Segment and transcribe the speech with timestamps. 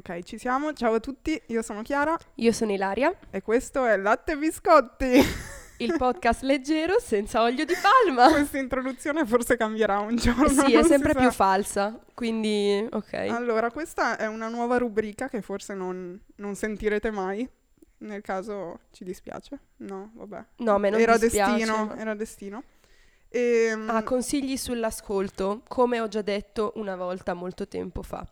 [0.00, 0.72] Ok, ci siamo.
[0.72, 5.20] Ciao a tutti, io sono Chiara Io sono Ilaria, e questo è Latte e Biscotti.
[5.76, 8.28] il podcast leggero senza olio di palma.
[8.32, 10.48] Questa introduzione forse cambierà un giorno.
[10.48, 11.18] sì, è sempre sa.
[11.18, 13.12] più falsa, quindi ok.
[13.12, 17.46] Allora, questa è una nuova rubrica che forse non, non sentirete mai.
[17.98, 19.58] Nel caso ci dispiace.
[19.78, 20.44] No, vabbè.
[20.56, 22.62] No, a me non era dispiace, destino, ma- era destino.
[23.28, 28.26] E, Ah, consigli sull'ascolto, come ho già detto una volta molto tempo fa.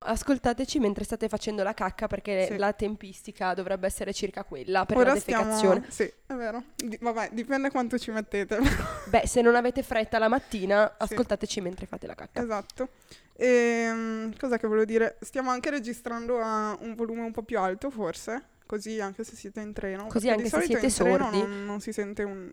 [0.00, 2.56] Ascoltateci mentre state facendo la cacca perché Sì.
[2.56, 5.84] la tempistica dovrebbe essere circa quella per ora la defecazione.
[5.88, 6.10] stiamo...
[6.12, 6.62] Sì, è vero.
[6.76, 8.58] Di- vabbè, dipende quanto ci mettete.
[9.10, 11.12] Beh, se non avete fretta la mattina, Sì.
[11.12, 12.40] ascoltateci mentre fate la cacca.
[12.40, 12.88] Esatto.
[13.34, 15.16] E, cosa che volevo dire?
[15.20, 18.56] Stiamo anche registrando a un volume un po' più alto, forse.
[18.66, 20.06] Così anche se siete in treno.
[20.06, 21.38] Così anche se siete in treno sordi.
[21.38, 22.48] Non, non si sente un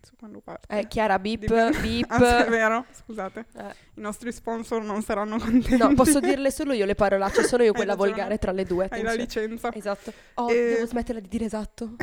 [0.00, 0.78] cazzo quando parte.
[0.78, 2.10] Eh, Chiara, Dipende- beep.
[2.10, 3.44] Ah, è vero, scusate.
[3.56, 5.76] Eh, I nostri sponsor non saranno contenti.
[5.76, 8.88] No, posso dirle solo io le parolacce, sono io quella volgare tra le due.
[8.90, 9.46] Hai la attenzione.
[9.48, 9.72] licenza.
[9.74, 10.12] Esatto.
[10.34, 11.96] Oh, E- devo smetterla di dire esatto.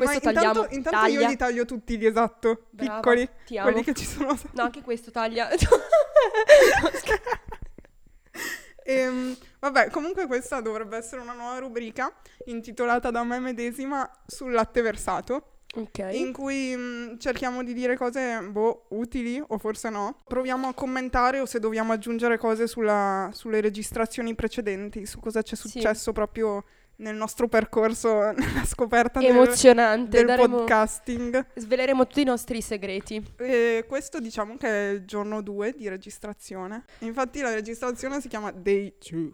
[0.00, 0.66] Ma Questo intanto, tagliamo.
[0.70, 1.28] intanto io Taglia.
[1.28, 3.70] li taglio tutti gli esatto, Brava, piccoli, Ti amo.
[3.70, 4.38] quelli che ci sono.
[4.52, 5.48] No, anche questo taglia.
[8.82, 12.12] Ehm, vabbè, comunque questa dovrebbe essere una nuova rubrica
[12.46, 16.08] intitolata da me medesima sul latte versato, ok.
[16.12, 20.20] in cui mh, cerchiamo di dire cose, boh, utili o forse no.
[20.26, 25.56] Proviamo a commentare o se dobbiamo aggiungere cose sulla- sulle registrazioni precedenti, su cosa c'è
[25.56, 25.68] Sì.
[25.68, 26.64] successo proprio
[26.96, 30.18] nel nostro percorso, nella scoperta del, Emozionante.
[30.18, 31.46] del daremo- podcasting.
[31.54, 33.24] Sveleremo tutti i nostri segreti.
[33.38, 36.84] E questo diciamo che è il giorno 2 di registrazione.
[36.98, 39.30] Infatti la registrazione si chiama Day 2.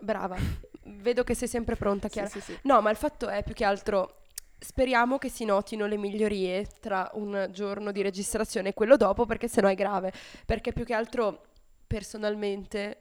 [0.00, 0.36] Brava.
[0.84, 2.28] Vedo che sei sempre pronta, Chiara.
[2.28, 2.58] Sì, sì, sì.
[2.62, 4.22] No, ma il fatto è più che altro.
[4.58, 9.48] Speriamo che si notino le migliorie tra un giorno di registrazione e quello dopo, perché
[9.48, 10.12] sennò è grave.
[10.46, 11.42] Perché più che altro,
[11.86, 13.00] personalmente,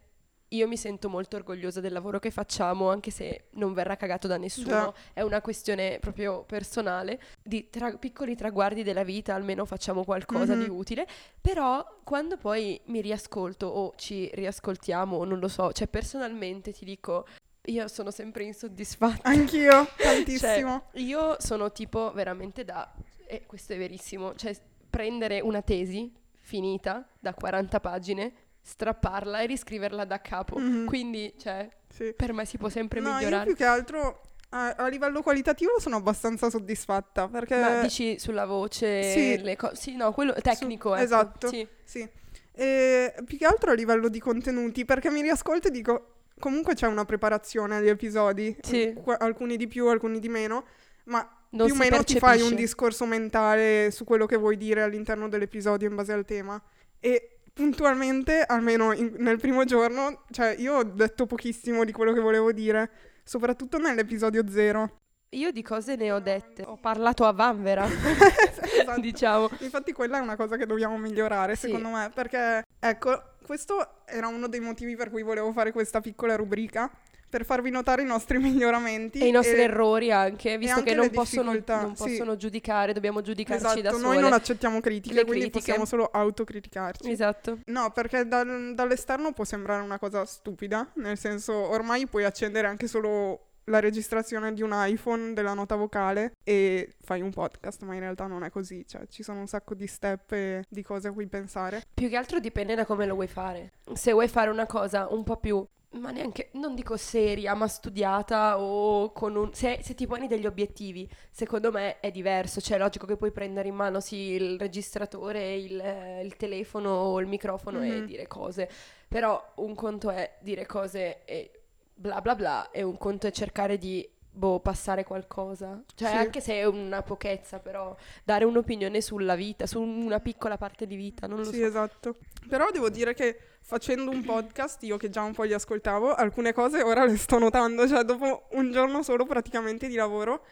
[0.49, 4.37] io mi sento molto orgogliosa del lavoro che facciamo, anche se non verrà cagato da
[4.37, 4.67] nessuno.
[4.67, 4.93] Già.
[5.13, 7.21] È una questione proprio personale.
[7.41, 10.75] Di tra- piccoli traguardi della vita, almeno facciamo qualcosa di Mhm.
[10.75, 11.07] utile.
[11.39, 17.25] Però, quando poi mi riascolto o ci riascoltiamo, non lo so, cioè personalmente ti dico.
[17.67, 19.27] Io sono sempre insoddisfatta.
[19.29, 20.89] Anch'io, Cioè, tantissimo.
[20.93, 22.91] io sono tipo veramente da,
[23.27, 24.55] e questo è verissimo, cioè
[24.89, 30.57] prendere una tesi finita da 40 pagine, strapparla e riscriverla da capo.
[30.59, 30.85] Mhm.
[30.85, 32.13] Quindi, cioè, Sì.
[32.15, 33.45] per me si può sempre No, io migliorare.
[33.45, 37.57] più che altro a, livello qualitativo sono abbastanza soddisfatta perché...
[37.59, 39.41] Ma dici sulla voce, sì.
[39.41, 41.47] le cose, sì, no, quello tecnico, ecco, esatto.
[41.47, 41.67] sì.
[41.83, 42.07] Sì.
[42.53, 46.87] E più che altro a livello di contenuti perché mi riascolto e dico comunque c'è
[46.87, 48.93] una preparazione agli episodi, Sì.
[49.19, 50.65] Alcuni di più, alcuni di meno,
[51.05, 51.19] ma
[51.51, 52.55] Non più o meno ti fai un percepisce.
[52.55, 56.61] discorso mentale su quello che vuoi dire all'interno dell'episodio in base al tema.
[56.99, 62.19] E puntualmente, almeno in- nel primo giorno, cioè io ho detto pochissimo di quello che
[62.19, 62.89] volevo dire,
[63.23, 64.99] soprattutto nell'episodio zero.
[65.29, 68.99] Io di cose ne ho dette, ho parlato a vanvera, Esatto.
[69.01, 69.49] diciamo.
[69.59, 71.67] Infatti quella è una cosa che dobbiamo migliorare, Sì.
[71.67, 76.35] secondo me, perché ecco, questo era uno dei motivi per cui volevo fare questa piccola
[76.35, 76.89] rubrica,
[77.27, 81.09] per farvi notare i nostri miglioramenti E i nostri errori anche, visto anche che non
[81.09, 82.03] possono, non sì.
[82.03, 84.13] possono giudicare, dobbiamo giudicarci da Esatto, sole.
[84.13, 85.59] noi non accettiamo critiche, Le quindi critiche.
[85.59, 87.09] possiamo solo autocriticarci.
[87.11, 87.59] Esatto.
[87.65, 92.87] No, perché dal- dall'esterno può sembrare una cosa stupida, nel senso ormai puoi accendere anche
[92.87, 97.99] solo la registrazione di un iPhone della nota vocale e fai un podcast, ma in
[97.99, 101.11] realtà non è così, cioè ci sono un sacco di step e di cose a
[101.11, 101.83] cui pensare.
[101.93, 103.71] Più che altro dipende da come lo vuoi fare.
[103.93, 105.65] Se vuoi fare una cosa un po' più,
[105.95, 109.53] ma neanche, non dico seria, ma studiata o con un...
[109.53, 112.59] Se, se ti poni degli obiettivi, secondo me è diverso.
[112.59, 116.89] Cioè è logico che puoi prendere in mano sì il registratore, il, eh, il telefono
[116.89, 118.05] o il microfono e Mhm.
[118.05, 118.69] dire cose.
[119.07, 121.54] Però un conto è dire cose e
[121.95, 124.07] bla bla bla e un conto è cercare di...
[124.35, 125.81] Boh, passare qualcosa.
[125.95, 126.15] Cioè, Sì.
[126.17, 130.97] anche se è una pochezza, però dare un'opinione sulla vita, su una piccola parte di
[130.97, 131.65] vita, non lo Sì, so.
[131.65, 132.17] esatto.
[132.49, 136.51] Però devo dire che facendo un podcast, io che già un po' li ascoltavo, alcune
[136.51, 140.43] cose ora le sto notando, cioè dopo un giorno solo praticamente di lavoro,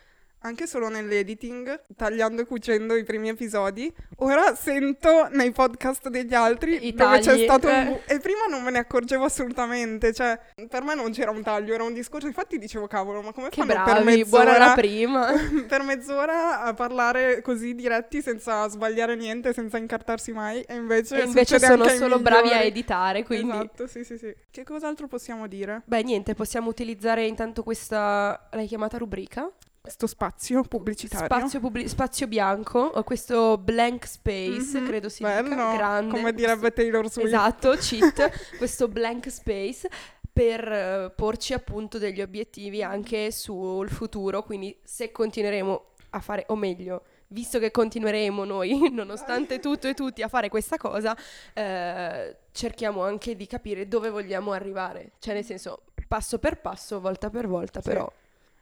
[0.43, 6.85] anche solo nell'editing, tagliando e cucendo i primi episodi, ora sento nei podcast degli altri
[6.87, 7.85] I dove c'è tagli, stato un eh.
[7.85, 10.37] bu- e prima non me ne accorgevo assolutamente, cioè
[10.67, 13.61] per me non c'era un taglio, era un discorso, infatti dicevo cavolo, ma come Che
[13.65, 15.31] fanno per bravi, buona la mezz'ora prima.
[15.67, 20.61] per mezz'ora a parlare così diretti senza sbagliare niente, senza incartarsi mai.
[20.61, 23.51] E invece, E invece sono solo bravi a editare, quindi...
[23.51, 24.33] Esatto, sì, sì, sì.
[24.51, 25.81] Che cos'altro possiamo dire?
[25.85, 29.49] Beh, niente, possiamo utilizzare intanto questa, l'hai chiamata rubrica?
[29.83, 31.25] Questo spazio pubblicitario.
[31.25, 36.09] Spazio, pubblic- spazio bianco, o questo blank space, Mhm, credo si bello, dica, grande.
[36.09, 37.27] Come direbbe Taylor Swift.
[37.27, 39.89] Esatto, cheat, questo blank space
[40.31, 46.55] per eh, porci appunto degli obiettivi anche sul futuro, quindi se continueremo a fare, o
[46.55, 51.13] meglio, visto che continueremo noi, nonostante tutto e tutti, a fare questa cosa,
[51.53, 55.11] eh, cerchiamo anche di capire dove vogliamo arrivare.
[55.19, 57.89] Cioè, nel senso, passo per passo, volta per volta, Sì.
[57.89, 58.09] però.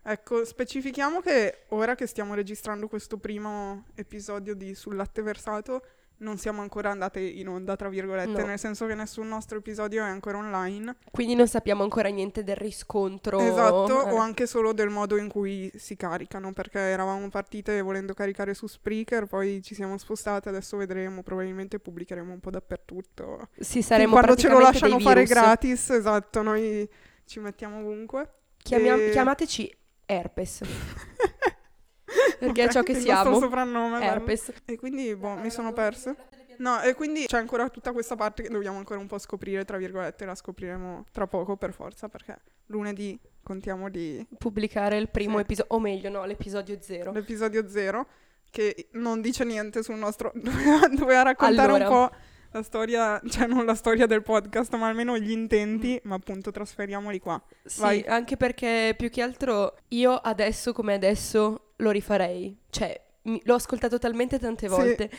[0.03, 5.83] Ecco, specifichiamo che ora che stiamo registrando questo primo episodio di Sul latte versato,
[6.21, 8.45] non siamo ancora andate in onda, tra virgolette, No.
[8.47, 10.97] nel senso che nessun nostro episodio è ancora online.
[11.11, 13.39] Quindi non sappiamo ancora niente del riscontro.
[13.39, 14.11] Esatto, eh.
[14.11, 18.67] o anche solo del modo in cui si caricano, perché eravamo partite volendo caricare su
[18.67, 23.49] Spreaker, poi ci siamo spostate, adesso vedremo, probabilmente pubblicheremo un po' dappertutto.
[23.59, 26.87] Sì, saremo quando ce lo lasciano fare gratis, esatto, noi
[27.25, 28.29] ci mettiamo ovunque.
[28.57, 29.75] Chiamia- E- Chiamateci
[30.11, 30.61] herpes.
[32.39, 33.29] Perché è Ok, ciò che il siamo.
[33.29, 33.99] nostro soprannome.
[33.99, 34.11] bello.
[34.11, 34.51] Herpes.
[34.65, 36.15] E quindi, boh, mi sono persa.
[36.57, 39.77] No, e quindi c'è ancora tutta questa parte che dobbiamo ancora un po' scoprire, tra
[39.77, 45.41] virgolette, la scopriremo tra poco per forza, perché lunedì contiamo di Pubblicare il primo Sì.
[45.43, 47.11] episodio, o meglio, no, l'episodio zero.
[47.13, 48.07] l'episodio zero,
[48.51, 50.31] che non dice niente sul nostro...
[50.35, 51.89] doveva, doveva raccontare Allora.
[51.89, 52.15] un po'
[52.51, 57.19] la storia, cioè non la storia del podcast, ma almeno gli intenti, ma appunto trasferiamoli
[57.19, 57.41] qua.
[57.63, 58.03] Sì, Vai.
[58.07, 62.57] anche perché più che altro io adesso come adesso lo rifarei.
[62.69, 64.73] Cioè, mi- l'ho ascoltato talmente tante Sì.
[64.75, 65.09] volte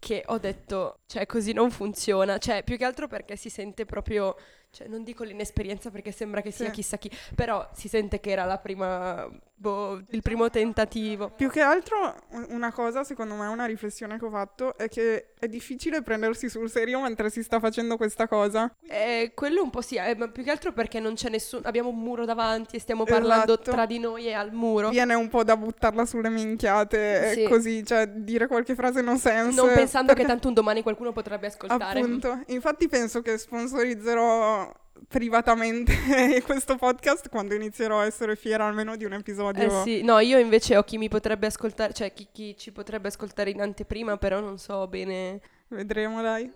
[0.00, 2.38] che ho detto, cioè, così non funziona.
[2.38, 4.36] Cioè, più che altro perché si sente proprio,
[4.78, 6.70] cioè, non dico l'inesperienza perché sembra che sia Sì.
[6.70, 11.30] chissà chi, però si sente che era la prima, boh, il primo tentativo.
[11.30, 15.32] Più che altro un- una cosa, secondo me, una riflessione che ho fatto è che
[15.36, 18.72] è difficile prendersi sul serio mentre si sta facendo questa cosa.
[18.86, 21.88] Eh, quello un po' sì, eh, ma più che altro perché non c'è nessuno, abbiamo
[21.88, 23.70] un muro davanti e stiamo parlando Esatto.
[23.72, 24.90] tra di noi e al muro.
[24.90, 27.42] Viene un po' da buttarla sulle minchiate, Sì.
[27.42, 29.60] e così, cioè dire qualche frase non sense.
[29.60, 31.98] Non pensando che perché- tanto un domani qualcuno potrebbe ascoltare.
[32.00, 34.67] Appunto, infatti penso che sponsorizzerò
[35.08, 35.92] privatamente
[36.44, 39.80] questo podcast quando inizierò a essere fiera almeno di un episodio.
[39.80, 43.08] Eh sì, no, io invece ho chi mi potrebbe ascoltare, cioè chi, chi ci potrebbe
[43.08, 45.40] ascoltare in anteprima, però non so bene.
[45.68, 46.50] Vedremo, dai.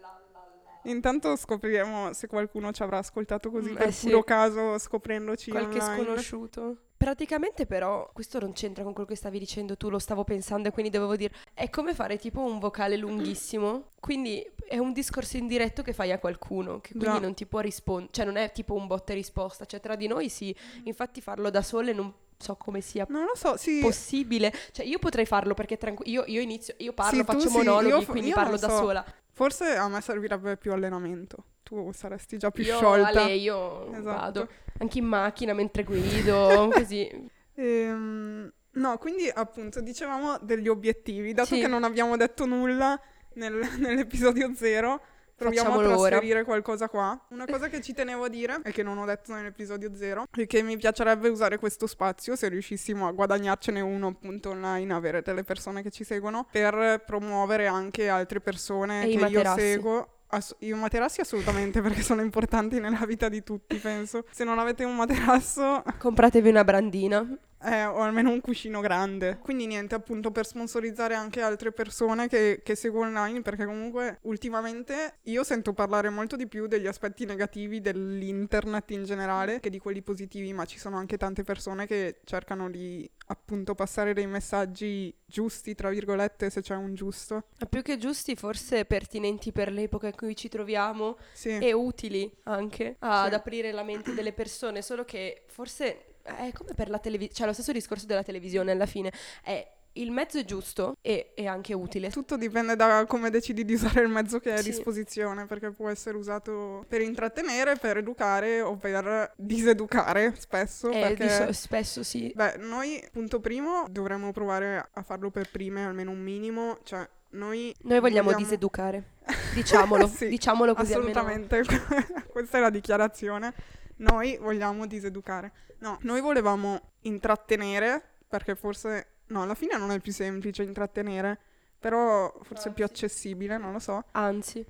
[0.84, 4.06] Intanto scopriremo se qualcuno ci avrà ascoltato così Mm, per eh sì.
[4.08, 6.02] puro caso scoprendoci Qualche online.
[6.04, 6.76] sconosciuto.
[6.96, 10.70] Praticamente però, questo non c'entra con quello che stavi dicendo tu, lo stavo pensando e
[10.72, 15.82] quindi dovevo dire, è come fare tipo un vocale lunghissimo, quindi è un discorso indiretto
[15.82, 17.20] che fai a qualcuno, che quindi Già.
[17.20, 20.06] non ti può rispondere, cioè non è tipo un botta e risposta, cioè tra di
[20.06, 20.54] noi sì,
[20.84, 23.80] infatti farlo da sole non so come sia Non lo so, sì.
[23.80, 27.56] possibile, cioè io potrei farlo perché tranqu- io, io inizio, io parlo, Sì, faccio sì,
[27.58, 28.76] monologhi, io fa- quindi parlo non da so.
[28.76, 29.04] sola.
[29.34, 31.44] Forse a me servirebbe più allenamento.
[31.62, 33.22] Tu saresti già più Io, sciolta.
[33.22, 34.02] Ale, io Esatto.
[34.02, 34.48] vado
[34.78, 37.08] anche in macchina mentre guido, così.
[37.54, 41.32] Ehm, no, quindi appunto dicevamo degli obiettivi.
[41.32, 41.60] Dato Sì.
[41.60, 42.98] che non abbiamo detto nulla
[43.36, 45.00] nel- nell'episodio zero,
[45.36, 46.08] proviamo a Facciamolo ora.
[46.10, 47.18] trasferire qualcosa qua.
[47.30, 50.46] Una cosa che ci tenevo a dire e che non ho detto nell'episodio zero è
[50.46, 55.42] che mi piacerebbe usare questo spazio, se riuscissimo a guadagnarcene uno appunto online, avere delle
[55.42, 60.08] persone che ci seguono, per promuovere anche altre persone E che io seguo.
[60.34, 64.24] Ass- I materassi assolutamente perché sono importanti nella vita di tutti, penso.
[64.30, 67.26] Se non avete un materasso, Compratevi una brandina.
[67.64, 69.38] Eh, o almeno un cuscino grande.
[69.40, 75.18] Quindi niente, appunto, per sponsorizzare anche altre persone che, che seguo online, perché comunque ultimamente
[75.22, 80.02] io sento parlare molto di più degli aspetti negativi dell'internet in generale che di quelli
[80.02, 85.74] positivi, ma ci sono anche tante persone che cercano di appunto passare dei messaggi giusti,
[85.74, 87.44] tra virgolette, se c'è un giusto.
[87.58, 91.58] Ma più che giusti, forse pertinenti per l'epoca in cui ci troviamo Sì.
[91.58, 93.34] e utili anche ad Sì.
[93.34, 94.82] aprire la mente delle persone.
[94.82, 98.86] Solo che forse è come per la televisione, cioè lo stesso discorso della televisione alla
[98.86, 99.12] fine.
[99.42, 102.10] È il mezzo è giusto e è anche utile.
[102.10, 104.70] Tutto dipende da come decidi di usare il mezzo che hai a Sì.
[104.70, 110.90] disposizione, perché può essere usato per intrattenere, per educare o per diseducare spesso.
[110.90, 111.28] E perché...
[111.28, 112.32] so- spesso sì.
[112.34, 117.74] Beh, noi, punto primo, dovremmo provare a farlo per prime, almeno un minimo, cioè noi...
[117.82, 119.10] Noi vogliamo, diseducare.
[119.54, 120.92] Diciamolo, Sì, diciamolo così.
[120.92, 121.62] Assolutamente,
[122.28, 123.52] questa è la dichiarazione.
[123.96, 125.52] Noi vogliamo diseducare.
[125.78, 129.06] No, noi volevamo intrattenere, perché forse...
[129.26, 131.38] No, alla fine non è più semplice intrattenere,
[131.78, 134.04] però forse è più accessibile, non lo so.
[134.12, 134.64] Anzi,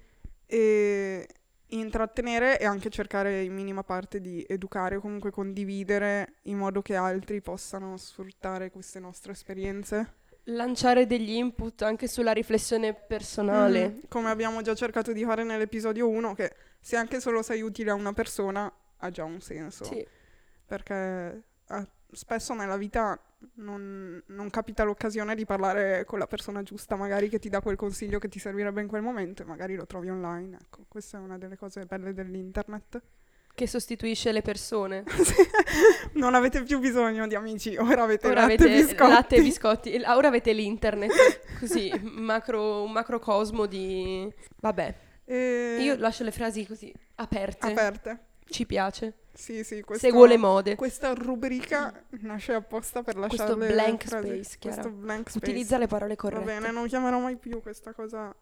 [0.46, 1.26] E
[1.68, 6.94] intrattenere e anche cercare in minima parte di educare o comunque condividere in modo che
[6.96, 10.14] altri possano sfruttare queste nostre esperienze.
[10.46, 13.88] lanciare degli input anche sulla riflessione personale.
[13.88, 17.90] Mm, come abbiamo già cercato di fare nell'episodio 1, che se anche solo sei utile
[17.90, 18.70] a una persona
[19.02, 19.84] ha già un senso.
[19.84, 20.06] Sì.
[20.64, 23.20] Perché eh, spesso nella vita
[23.54, 27.76] non, non capita l'occasione di parlare con la persona giusta, magari che ti dà quel
[27.76, 30.58] consiglio che ti servirebbe in quel momento, e magari lo trovi online.
[30.62, 33.02] Ecco, questa è una delle cose belle dell'internet.
[33.54, 35.04] Che sostituisce le persone.
[36.14, 39.10] non avete più bisogno di amici, ora avete Ora latte e avete biscotti.
[39.10, 40.02] latte e biscotti.
[40.06, 41.10] Ora avete l'internet.
[41.60, 44.32] Così, macro, un macrocosmo di...
[44.56, 44.94] Vabbè,
[45.26, 47.66] E- io lascio le frasi così aperte.
[47.70, 48.18] aperte.
[48.46, 49.14] Ci piace.
[49.32, 50.74] Sì, sì, questo- Seguo le mode.
[50.76, 54.58] Questa rubrica nasce apposta per lasciare Questo blank frasi- space.
[54.60, 55.38] Questo blank space.
[55.50, 56.44] Utilizza le parole Va corrette.
[56.44, 58.34] bene, non chiamerò mai più questa cosa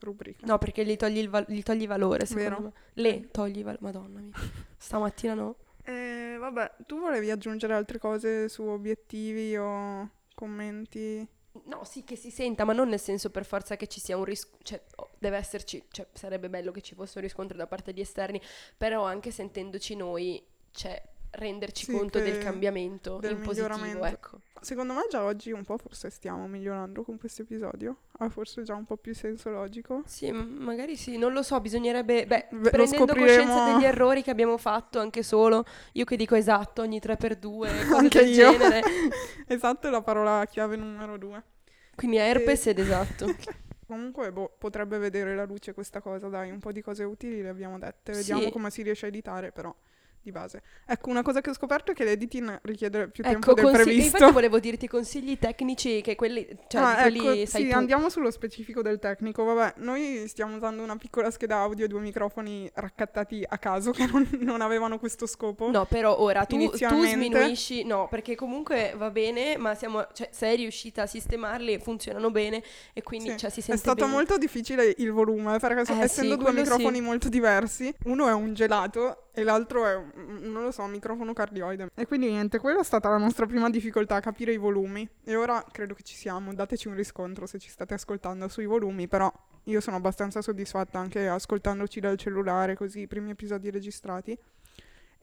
[0.00, 0.44] rubrica.
[0.46, 2.62] No, perché gli togli, il val- gli togli valore, secondo Vero.
[2.62, 2.72] me.
[2.94, 3.78] Le togli valore.
[3.80, 4.32] Madonna mia.
[4.76, 5.56] Stamattina no.
[5.82, 11.26] Eh, vabbè, tu volevi aggiungere altre cose su obiettivi o commenti?
[11.66, 14.24] No, sì, che si senta, ma non nel senso per forza che ci sia un
[14.24, 17.92] riscontro, cioè oh, deve esserci, cioè sarebbe bello che ci fosse un riscontro da parte
[17.92, 18.40] di esterni,
[18.76, 24.40] però anche sentendoci noi, cioè renderci Sì, conto del cambiamento del in positivo, ecco.
[24.64, 27.96] Secondo me già oggi un po' forse stiamo migliorando con questo episodio.
[28.18, 30.02] Ha forse già un po' più senso logico.
[30.06, 34.30] Sì, magari sì, non lo so, bisognerebbe, beh, Beh, prendendo scopriremo- coscienza degli errori che
[34.30, 37.38] abbiamo fatto anche solo, io che dico esatto ogni 3x2,
[37.90, 38.50] cose Anche del io.
[38.52, 38.80] genere,
[39.46, 41.42] esatto, è la parola chiave numero due.
[41.94, 43.26] quindi herpes ed esatto.
[43.86, 47.50] Comunque, boh, potrebbe vedere la luce questa cosa, dai, un po' di cose utili le
[47.50, 48.12] abbiamo dette.
[48.12, 48.50] Vediamo Sì.
[48.50, 49.72] come si riesce a editare, però,
[50.24, 50.62] di base.
[50.86, 53.84] Ecco, una cosa che ho scoperto è che l'editing richiede più tempo Ecco, del consigli-
[53.84, 54.16] previsto.
[54.16, 57.76] infatti volevo dirti consigli tecnici che quelli, cioè Ah, quelli ecco, sai sì, tu.
[57.76, 59.44] andiamo sullo specifico del tecnico.
[59.44, 64.06] Vabbè, noi stiamo usando una piccola scheda audio e due microfoni raccattati a caso che
[64.06, 65.70] non, non avevano questo scopo.
[65.70, 70.56] No, però ora tu, tu sminuisci, no, perché comunque va bene, ma siamo, cioè, sei
[70.56, 72.62] riuscita a sistemarli, funzionano bene
[72.94, 74.12] e quindi Sì, cioè, si È sente stato bene.
[74.12, 77.02] molto difficile il volume, perché Eh, essendo sì, due microfoni sì.
[77.02, 81.90] molto diversi, uno è un gelato e l'altro è, non lo so, microfono cardioide.
[81.94, 85.08] E quindi niente, quella è stata la nostra prima difficoltà, capire i volumi.
[85.24, 89.08] E ora credo che ci siamo, dateci un riscontro se ci state ascoltando sui volumi,
[89.08, 89.30] però
[89.64, 94.38] io sono abbastanza soddisfatta anche ascoltandoci dal cellulare, così i primi episodi registrati.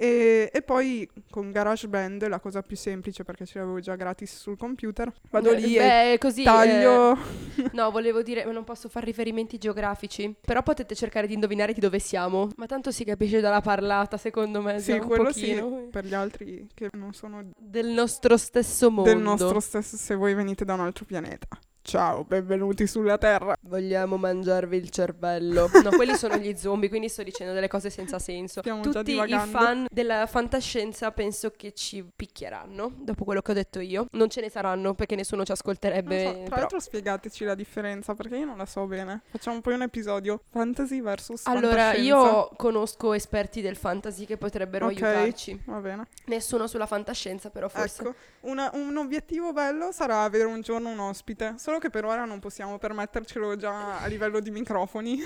[0.01, 4.57] E, e poi con GarageBand la cosa più semplice perché ce l'avevo già gratis sul
[4.57, 5.13] computer.
[5.29, 5.79] Vado lì e
[6.11, 7.13] Beh, così, taglio.
[7.13, 11.79] eh, no, volevo dire, non posso fare riferimenti geografici, però potete cercare di indovinare di
[11.79, 12.49] dove siamo.
[12.55, 15.87] Ma tanto si capisce dalla parlata, secondo me, Sì, quello sì, pochino.
[15.91, 19.07] per gli altri che non sono Del nostro stesso mondo.
[19.07, 21.47] del nostro stesso, se voi venite da un altro pianeta.
[21.83, 23.55] Ciao, benvenuti sulla Terra.
[23.61, 25.67] Vogliamo mangiarvi il cervello.
[25.81, 28.59] No, quelli sono gli zombie, quindi sto dicendo delle cose senza senso.
[28.59, 33.53] Stiamo già Tutti i fan della fantascienza penso che ci picchieranno, dopo quello che ho
[33.55, 34.05] detto io.
[34.11, 36.23] Non ce ne saranno perché nessuno ci ascolterebbe.
[36.23, 39.21] so, tra però- l'altro spiegateci la differenza perché io non la so bene.
[39.31, 45.01] Facciamo poi un episodio fantasy versus Allora, io conosco esperti del fantasy che potrebbero Ok.
[45.01, 45.59] aiutarci.
[45.65, 46.05] Va bene.
[46.25, 48.01] Nessuno sulla fantascienza, però forse.
[48.03, 52.25] Ecco, una- un obiettivo bello sarà avere un giorno un ospite, solo che per ora
[52.25, 55.19] non possiamo permettercelo già a livello di microfoni.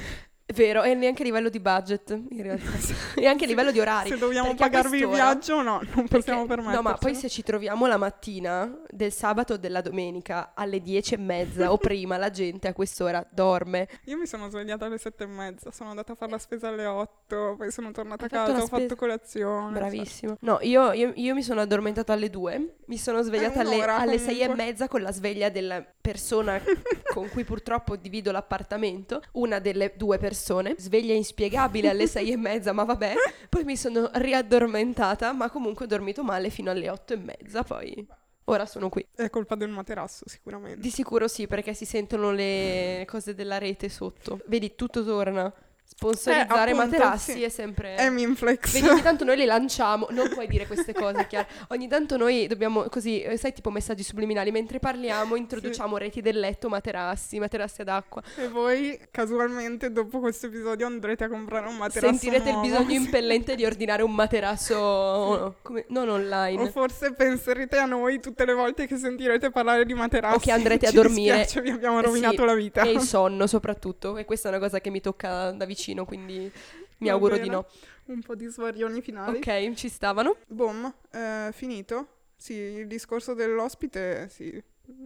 [0.53, 2.69] Vero, e neanche a livello di budget, in realtà.
[3.19, 4.09] e anche a livello di orari.
[4.09, 6.83] Se dobbiamo a pagarvi il viaggio, no, non possiamo permettercelo.
[6.83, 11.15] No, ma poi se ci troviamo la mattina del sabato o della domenica alle dieci
[11.15, 13.89] e mezza o prima, la gente a quest'ora dorme.
[14.05, 16.85] Io mi sono svegliata alle sette e mezza, sono andata a fare la spesa alle
[16.85, 18.95] otto, poi sono tornata a Hai fatto casa, ho fatto spesa?
[18.95, 19.71] colazione.
[19.79, 20.37] Bravissima.
[20.41, 24.35] No, io, io- io mi sono addormentata alle due, mi sono svegliata alle, alle sei
[24.35, 24.63] e comunque.
[24.63, 26.61] mezza con la sveglia della persona
[27.11, 32.71] con cui purtroppo divido l'appartamento, una delle due persone, sveglia inspiegabile alle sei e mezza,
[32.73, 33.13] ma vabbè,
[33.49, 38.05] poi mi sono riaddormentata, ma comunque ho dormito male fino alle otto e mezza, poi
[38.45, 39.05] ora sono qui.
[39.15, 40.79] È colpa del materasso, sicuramente.
[40.79, 44.39] Di sicuro sì, perché si sentono le cose della rete sotto.
[44.45, 45.51] Vedi, tutto torna.
[45.87, 47.43] Sponsorizzare Eh, appunto, materassi sì.
[47.43, 47.95] è sempre...
[47.95, 48.73] È Minflex.
[48.73, 51.47] Vedi, ogni tanto noi le lanciamo, non puoi dire queste cose, Chiara.
[51.69, 56.39] Ogni tanto noi dobbiamo così, eh, sai, tipo messaggi subliminali, mentre parliamo introduciamo reti del
[56.39, 58.21] letto, materassi, materassi ad acqua.
[58.35, 62.67] E voi casualmente dopo questo episodio andrete a comprare un materasso Sentirete il nuovo.
[62.67, 62.95] bisogno Sì.
[63.05, 66.61] impellente di ordinare un materasso, come- non online.
[66.63, 70.35] O forse penserete a noi tutte le volte che sentirete parlare di materassi.
[70.35, 71.37] O che andrete a Ci dormire.
[71.37, 72.81] dispiace, vi abbiamo Eh sì, rovinato la vita.
[72.81, 75.74] E il sonno soprattutto, e questa è una cosa che mi tocca da vicino,
[76.05, 76.51] quindi
[76.97, 77.43] mi Va auguro bene.
[77.47, 77.65] di no.
[78.05, 79.37] Un po' di svarioni finali.
[79.37, 80.37] Ok, ci stavano.
[80.47, 82.07] Boom, eh, finito.
[82.35, 84.61] Sì, il discorso dell'ospite, sì.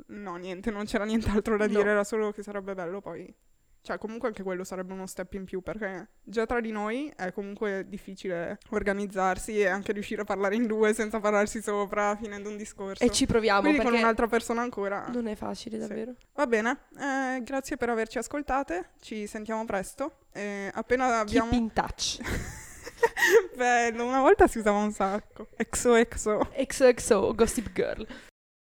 [0.08, 1.78] No, niente, non c'era nient'altro da No.
[1.78, 3.34] dire, era solo che sarebbe bello poi.
[3.82, 7.32] Cioè, comunque anche quello sarebbe uno step in più, perché già tra di noi è
[7.32, 12.58] comunque difficile organizzarsi e anche riuscire a parlare in due senza parlarsi sopra, finendo un
[12.58, 13.04] discorso.
[13.04, 15.08] E ci proviamo Quindi con un'altra persona ancora.
[15.12, 15.88] non è facile Sì.
[15.88, 16.14] davvero.
[16.36, 20.18] Va bene, eh, grazie per averci ascoltate, ci sentiamo presto.
[20.32, 21.50] E appena abbiamo...
[21.50, 22.20] Keep in touch.
[23.56, 25.48] Bello, una volta si usava un sacco.
[25.56, 26.50] Exo exo.
[26.56, 28.06] XOXO, Gossip Girl.